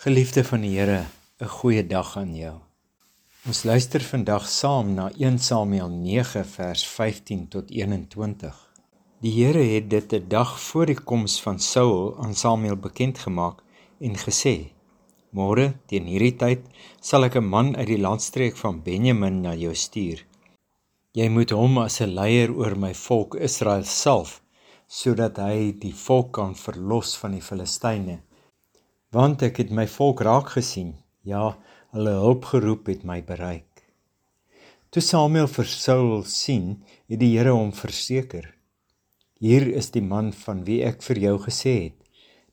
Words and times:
Geliefde 0.00 0.40
van 0.48 0.62
die 0.64 0.78
Here, 0.78 1.04
'n 1.44 1.48
goeie 1.60 1.86
dag 1.86 2.16
aan 2.16 2.30
jou. 2.34 2.54
Ons 3.46 3.64
luister 3.64 4.00
vandag 4.00 4.46
saam 4.48 4.94
na 4.94 5.10
1 5.18 5.38
Samuel 5.38 5.88
9 5.88 6.44
vers 6.44 6.86
15 6.86 7.48
tot 7.48 7.70
21. 7.70 8.54
Die 9.20 9.32
Here 9.32 9.64
het 9.74 9.90
dit 9.90 10.12
'n 10.12 10.28
dag 10.28 10.60
voor 10.60 10.86
die 10.86 11.00
koms 11.10 11.42
van 11.42 11.58
Saul 11.58 12.16
aan 12.18 12.34
Samuel 12.34 12.76
bekend 12.76 13.18
gemaak 13.18 13.60
en 13.98 14.16
gesê: 14.16 14.72
"Môre 15.30 15.74
teen 15.86 16.06
hierdie 16.06 16.36
tyd 16.36 16.60
sal 17.00 17.24
ek 17.24 17.36
'n 17.36 17.44
man 17.44 17.76
uit 17.76 17.86
die 17.86 18.00
landstreek 18.00 18.56
van 18.56 18.82
Benjamin 18.82 19.40
na 19.40 19.54
jou 19.54 19.74
stuur. 19.74 20.24
Jy 21.12 21.28
moet 21.28 21.50
hom 21.50 21.78
as 21.78 22.00
'n 22.00 22.14
leier 22.14 22.50
oor 22.56 22.76
my 22.76 22.94
volk 22.94 23.34
Israel 23.34 23.84
salf, 23.84 24.42
sodat 24.86 25.36
hy 25.36 25.72
die 25.78 25.94
volk 25.94 26.32
kan 26.32 26.56
verlos 26.56 27.16
van 27.16 27.32
die 27.32 27.42
Filistyne." 27.42 28.22
Want 29.14 29.42
ek 29.42 29.58
het 29.62 29.70
my 29.74 29.86
volk 29.90 30.22
raak 30.26 30.54
gesien. 30.54 30.94
Ja, 31.26 31.56
hulle 31.94 32.14
hulp 32.22 32.46
geroep 32.52 32.86
het 32.92 33.02
my 33.04 33.20
bereik. 33.26 33.66
Toe 34.90 35.02
Samuel 35.02 35.48
vir 35.50 35.68
Saul 35.70 36.22
sien, 36.26 36.80
het 37.10 37.20
die 37.22 37.32
Here 37.36 37.52
hom 37.54 37.72
verseker: 37.74 38.54
Hier 39.38 39.66
is 39.66 39.90
die 39.94 40.02
man 40.02 40.32
van 40.32 40.64
wie 40.66 40.80
ek 40.86 41.02
vir 41.02 41.18
jou 41.26 41.36
gesê 41.46 41.74
het. 41.84 41.98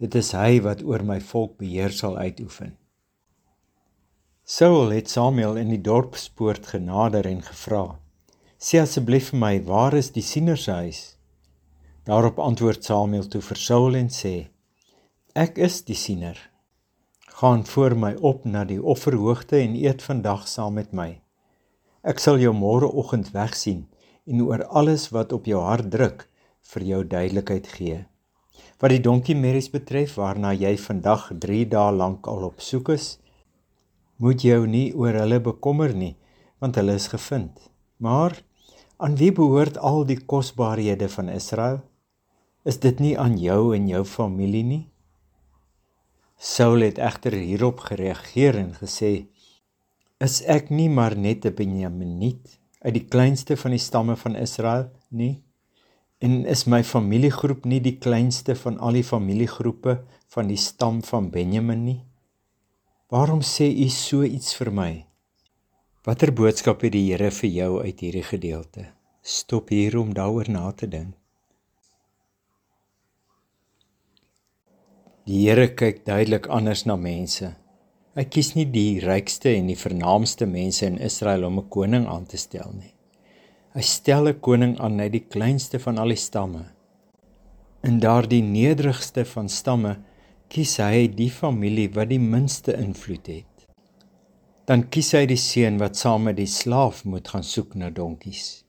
Dit 0.00 0.14
is 0.18 0.32
hy 0.36 0.60
wat 0.64 0.82
oor 0.82 1.04
my 1.06 1.20
volk 1.20 1.58
beheer 1.60 1.92
sal 1.94 2.16
uitoefen. 2.16 2.76
Saul 4.44 4.90
het 4.90 5.08
Samuel 5.08 5.60
in 5.60 5.70
die 5.70 5.80
dorpspoort 5.80 6.66
genader 6.74 7.26
en 7.26 7.42
gevra: 7.42 7.98
"Sê 8.58 8.80
asseblief 8.82 9.30
vir 9.30 9.38
my, 9.38 9.54
waar 9.64 9.94
is 9.94 10.10
die 10.10 10.24
siener 10.24 10.56
se 10.56 10.72
huis?" 10.72 11.02
Daarop 12.04 12.38
antwoord 12.38 12.84
Samuel 12.84 13.28
toe 13.28 13.40
vir 13.40 13.56
Saul 13.56 13.94
en 13.94 14.08
sê: 14.08 14.48
Ek 15.32 15.56
is 15.56 15.78
die 15.88 15.96
siener. 15.96 16.36
Gaan 17.40 17.62
voor 17.64 17.94
my 17.96 18.10
op 18.20 18.42
na 18.44 18.66
die 18.68 18.82
offerhoogte 18.84 19.56
en 19.56 19.78
eet 19.80 20.02
vandag 20.04 20.42
saam 20.44 20.74
met 20.76 20.90
my. 20.92 21.22
Ek 22.04 22.20
sal 22.20 22.36
jou 22.36 22.52
môreoggend 22.52 23.30
wegsien 23.32 23.86
en 24.28 24.42
oor 24.44 24.66
alles 24.68 25.06
wat 25.08 25.32
op 25.32 25.48
jou 25.48 25.62
hart 25.64 25.88
druk 25.88 26.26
vir 26.74 26.84
jou 26.90 27.00
duidelikheid 27.14 27.72
gee. 27.78 28.02
Wat 28.76 28.92
die 28.92 29.00
donkie 29.00 29.38
merries 29.38 29.70
betref 29.72 30.18
waarna 30.20 30.52
jy 30.52 30.74
vandag 30.76 31.30
3 31.40 31.64
dae 31.78 31.96
lank 31.96 32.28
al 32.28 32.44
op 32.52 32.60
soek 32.60 32.92
is, 32.92 33.16
moet 34.20 34.44
jou 34.44 34.66
nie 34.68 34.92
oor 34.92 35.16
hulle 35.16 35.40
bekommer 35.40 35.96
nie, 35.96 36.12
want 36.60 36.76
hulle 36.76 37.00
is 37.00 37.08
gevind. 37.08 37.56
Maar 37.96 38.36
aan 39.00 39.16
wie 39.16 39.32
behoort 39.32 39.80
al 39.80 40.04
die 40.04 40.20
kosbarehede 40.20 41.08
van 41.08 41.32
Israel? 41.32 41.80
Is 42.68 42.84
dit 42.84 43.00
nie 43.00 43.16
aan 43.16 43.40
jou 43.40 43.72
en 43.72 43.88
jou 43.88 44.04
familie 44.04 44.66
nie? 44.76 44.91
Saul 46.42 46.82
het 46.82 46.98
egter 46.98 47.36
hierop 47.38 47.84
gereageer 47.86 48.56
en 48.58 48.72
gesê: 48.74 49.26
"Is 50.18 50.40
ek 50.42 50.70
nie 50.70 50.88
maar 50.90 51.14
net 51.16 51.46
'n 51.46 51.54
Benjaminiet 51.54 52.58
uit 52.80 52.94
die 52.94 53.04
kleinste 53.04 53.56
van 53.56 53.70
die 53.70 53.78
stamme 53.78 54.16
van 54.16 54.34
Israel 54.36 54.90
nie? 55.08 55.42
En 56.18 56.44
is 56.46 56.64
my 56.66 56.82
familiegroep 56.82 57.64
nie 57.64 57.80
die 57.80 57.98
kleinste 57.98 58.56
van 58.56 58.78
al 58.78 58.92
die 58.92 59.04
familiegroepe 59.04 60.02
van 60.34 60.46
die 60.48 60.56
stam 60.56 61.02
van 61.02 61.30
Benjamin 61.30 61.84
nie? 61.84 62.04
Waarom 63.08 63.40
sê 63.40 63.70
u 63.84 63.88
so 63.88 64.22
iets 64.22 64.56
vir 64.56 64.72
my? 64.72 65.06
Watter 66.02 66.32
boodskap 66.32 66.80
het 66.82 66.92
die 66.92 67.12
Here 67.12 67.30
vir 67.30 67.50
jou 67.50 67.82
uit 67.82 68.00
hierdie 68.00 68.26
gedeelte? 68.26 68.86
Stop 69.22 69.68
hier 69.68 69.98
om 69.98 70.14
daaroor 70.14 70.50
na 70.50 70.72
te 70.72 70.88
dink. 70.88 71.21
Die 75.22 75.44
Here 75.46 75.68
kyk 75.78 76.00
duidelik 76.02 76.48
anders 76.50 76.80
na 76.82 76.96
mense. 76.98 77.52
Hy 78.18 78.24
kies 78.26 78.56
nie 78.56 78.64
die 78.66 78.98
rykste 79.04 79.52
en 79.54 79.68
die 79.70 79.78
vernaamste 79.78 80.48
mense 80.50 80.82
in 80.88 80.98
Israel 80.98 81.44
om 81.46 81.60
'n 81.60 81.68
koning 81.70 82.08
aan 82.10 82.26
te 82.26 82.36
stel 82.36 82.72
nie. 82.74 82.90
Hy 83.74 83.82
stel 83.82 84.28
'n 84.28 84.40
koning 84.40 84.80
aan 84.80 84.98
uit 85.00 85.12
die 85.12 85.26
kleinste 85.34 85.78
van 85.78 85.98
al 85.98 86.08
die 86.08 86.18
stamme. 86.18 86.64
In 87.84 88.00
daardie 88.00 88.42
nederigste 88.42 89.24
van 89.24 89.48
stamme 89.48 89.96
kies 90.48 90.76
hy 90.78 91.06
die 91.06 91.30
familie 91.30 91.88
wat 91.94 92.08
die 92.08 92.18
minste 92.18 92.74
invloed 92.74 93.26
het. 93.26 93.66
Dan 94.66 94.88
kies 94.90 95.12
hy 95.12 95.26
die 95.26 95.36
seun 95.38 95.78
wat 95.78 95.96
saam 95.96 96.22
met 96.24 96.36
die 96.36 96.50
slaaf 96.50 97.04
moet 97.04 97.28
gaan 97.28 97.44
soek 97.44 97.74
na 97.74 97.90
donkies. 97.90 98.64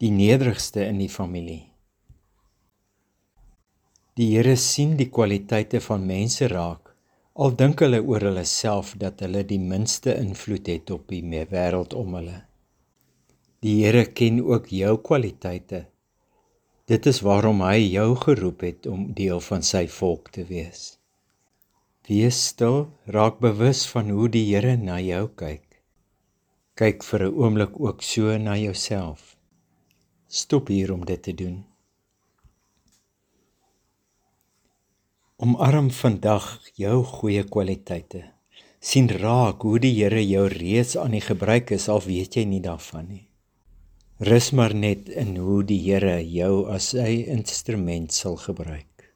Die 0.00 0.10
nederigste 0.10 0.84
in 0.84 0.98
die 0.98 1.08
familie. 1.08 1.67
Die 4.18 4.32
Here 4.34 4.56
sien 4.58 4.96
die 4.98 5.10
kwaliteite 5.14 5.78
van 5.80 6.06
mense 6.06 6.48
raak 6.50 6.88
al 7.38 7.52
dink 7.60 7.84
hulle 7.84 8.00
oor 8.02 8.24
hulle 8.26 8.42
self 8.50 8.96
dat 8.98 9.20
hulle 9.22 9.44
die 9.46 9.60
minste 9.62 10.10
invloed 10.18 10.66
het 10.72 10.90
op 10.90 11.04
die 11.12 11.22
wêreld 11.52 11.94
om 11.94 12.16
hulle. 12.18 12.40
Die 13.62 13.76
Here 13.84 14.04
ken 14.20 14.40
ook 14.42 14.66
jou 14.74 14.96
kwaliteite. 15.06 15.84
Dit 16.90 17.06
is 17.06 17.22
waarom 17.22 17.62
hy 17.62 17.78
jou 17.78 18.16
geroep 18.24 18.66
het 18.66 18.90
om 18.90 19.06
deel 19.14 19.38
van 19.50 19.62
sy 19.62 19.84
volk 19.86 20.32
te 20.34 20.48
wees. 20.50 20.98
Wees 22.08 22.42
stil, 22.50 22.88
raak 23.06 23.38
bewus 23.38 23.86
van 23.92 24.10
hoe 24.10 24.26
die 24.32 24.46
Here 24.50 24.74
na 24.82 24.98
jou 24.98 25.28
kyk. 25.38 25.82
Kyk 26.74 27.06
vir 27.06 27.28
'n 27.28 27.34
oomblik 27.38 27.80
ook 27.80 28.02
so 28.02 28.36
na 28.38 28.56
jouself. 28.56 29.36
Stop 30.26 30.68
hier 30.68 30.92
om 30.92 31.04
dit 31.04 31.22
te 31.22 31.34
doen. 31.34 31.64
Omarm 35.48 35.86
vandag 35.90 36.44
jou 36.76 37.04
goeie 37.08 37.42
kwaliteite. 37.48 38.20
sien 38.84 39.06
raak 39.08 39.62
hoe 39.64 39.78
die 39.80 39.94
Here 39.96 40.20
jou 40.20 40.42
reeds 40.52 40.96
aan 41.00 41.14
die 41.16 41.22
gebruik 41.24 41.70
is 41.76 41.86
al 41.88 42.02
weet 42.04 42.36
jy 42.36 42.44
nie 42.44 42.60
daarvan 42.60 43.06
nie. 43.08 43.22
Rus 44.28 44.50
maar 44.52 44.74
net 44.74 45.08
in 45.08 45.36
hoe 45.36 45.62
die 45.64 45.78
Here 45.86 46.18
jou 46.20 46.66
as 46.74 46.90
sy 46.92 47.24
instrument 47.36 48.12
sal 48.12 48.36
gebruik. 48.36 49.08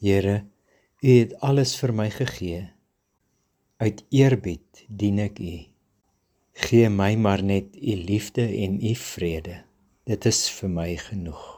Here, 0.00 0.46
U 1.04 1.18
het 1.18 1.36
alles 1.50 1.76
vir 1.82 1.92
my 1.92 2.08
gegee. 2.14 2.64
Uit 3.76 4.02
eerbied 4.08 4.86
dien 4.88 5.20
ek 5.26 5.36
U. 5.38 5.54
Gee 6.64 6.88
my 6.88 7.12
maar 7.16 7.44
net 7.44 7.76
U 7.76 8.00
liefde 8.08 8.48
en 8.64 8.80
U 8.80 8.96
vrede. 9.04 9.62
Dit 10.08 10.24
is 10.32 10.46
vir 10.48 10.76
my 10.80 10.90
genoeg. 10.96 11.57